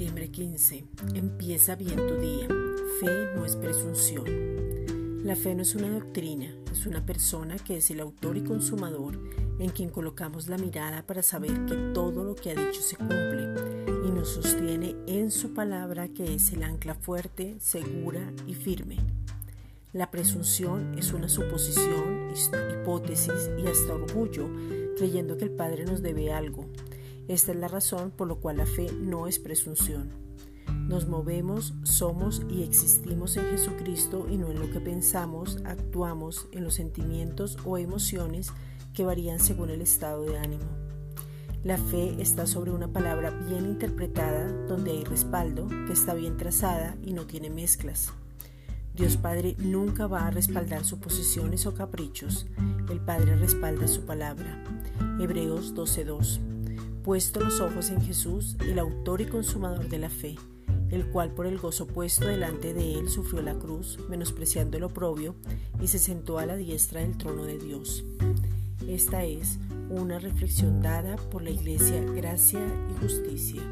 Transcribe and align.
Empieza 0.00 1.74
bien 1.74 1.96
tu 1.96 2.14
día. 2.20 2.46
Fe 3.00 3.34
no 3.34 3.44
es 3.44 3.56
presunción. 3.56 5.24
La 5.24 5.34
fe 5.34 5.56
no 5.56 5.62
es 5.62 5.74
una 5.74 5.90
doctrina, 5.90 6.54
es 6.70 6.86
una 6.86 7.04
persona 7.04 7.56
que 7.56 7.78
es 7.78 7.90
el 7.90 7.98
autor 7.98 8.36
y 8.36 8.44
consumador 8.44 9.18
en 9.58 9.70
quien 9.70 9.90
colocamos 9.90 10.46
la 10.46 10.56
mirada 10.56 11.04
para 11.04 11.22
saber 11.22 11.66
que 11.66 11.74
todo 11.94 12.22
lo 12.22 12.36
que 12.36 12.52
ha 12.52 12.54
dicho 12.54 12.80
se 12.80 12.94
cumple 12.94 13.42
y 14.06 14.12
nos 14.12 14.28
sostiene 14.28 14.94
en 15.08 15.32
su 15.32 15.52
palabra 15.52 16.06
que 16.06 16.32
es 16.32 16.52
el 16.52 16.62
ancla 16.62 16.94
fuerte, 16.94 17.56
segura 17.58 18.32
y 18.46 18.54
firme. 18.54 18.98
La 19.92 20.12
presunción 20.12 20.96
es 20.96 21.12
una 21.12 21.28
suposición, 21.28 22.30
hipótesis 22.72 23.50
y 23.60 23.66
hasta 23.66 23.94
orgullo, 23.94 24.48
creyendo 24.96 25.36
que 25.36 25.46
el 25.46 25.50
Padre 25.50 25.84
nos 25.86 26.02
debe 26.02 26.32
algo. 26.32 26.66
Esta 27.28 27.52
es 27.52 27.58
la 27.58 27.68
razón 27.68 28.10
por 28.10 28.26
la 28.26 28.34
cual 28.34 28.56
la 28.56 28.66
fe 28.66 28.90
no 28.92 29.26
es 29.26 29.38
presunción. 29.38 30.08
Nos 30.88 31.06
movemos, 31.06 31.74
somos 31.82 32.42
y 32.48 32.62
existimos 32.62 33.36
en 33.36 33.44
Jesucristo 33.50 34.26
y 34.30 34.38
no 34.38 34.50
en 34.50 34.58
lo 34.58 34.70
que 34.70 34.80
pensamos, 34.80 35.58
actuamos, 35.66 36.48
en 36.52 36.64
los 36.64 36.74
sentimientos 36.74 37.58
o 37.66 37.76
emociones 37.76 38.50
que 38.94 39.04
varían 39.04 39.40
según 39.40 39.68
el 39.68 39.82
estado 39.82 40.22
de 40.22 40.38
ánimo. 40.38 40.64
La 41.64 41.76
fe 41.76 42.16
está 42.18 42.46
sobre 42.46 42.70
una 42.70 42.88
palabra 42.88 43.30
bien 43.30 43.66
interpretada, 43.66 44.50
donde 44.66 44.92
hay 44.92 45.04
respaldo, 45.04 45.66
que 45.86 45.92
está 45.92 46.14
bien 46.14 46.38
trazada 46.38 46.96
y 47.02 47.12
no 47.12 47.26
tiene 47.26 47.50
mezclas. 47.50 48.12
Dios 48.94 49.16
Padre 49.16 49.54
nunca 49.58 50.06
va 50.06 50.26
a 50.26 50.30
respaldar 50.30 50.84
suposiciones 50.84 51.66
o 51.66 51.74
caprichos. 51.74 52.46
El 52.88 53.00
Padre 53.00 53.36
respalda 53.36 53.86
su 53.86 54.06
palabra. 54.06 54.64
Hebreos 55.20 55.74
12:2. 55.74 56.57
Puesto 57.08 57.40
los 57.40 57.62
ojos 57.62 57.88
en 57.88 58.02
Jesús, 58.02 58.54
el 58.60 58.78
autor 58.78 59.22
y 59.22 59.24
consumador 59.24 59.88
de 59.88 59.96
la 59.96 60.10
fe 60.10 60.36
el 60.90 61.06
cual 61.06 61.30
por 61.30 61.46
el 61.46 61.56
gozo 61.56 61.86
puesto 61.86 62.26
delante 62.26 62.74
de 62.74 62.98
él 62.98 63.08
sufrió 63.08 63.40
la 63.40 63.54
cruz, 63.54 63.98
menospreciando 64.10 64.76
el 64.76 64.84
oprobio, 64.84 65.34
y 65.80 65.86
se 65.86 65.98
sentó 65.98 66.38
a 66.38 66.44
la 66.44 66.56
diestra 66.56 67.00
del 67.00 67.16
trono 67.16 67.44
de 67.44 67.58
Dios. 67.58 68.04
Esta 68.86 69.24
es 69.24 69.58
una 69.88 70.18
reflexión 70.18 70.82
dada 70.82 71.16
por 71.16 71.42
la 71.42 71.50
Iglesia 71.50 72.02
Gracia 72.14 72.60
y 72.90 73.02
Justicia. 73.02 73.62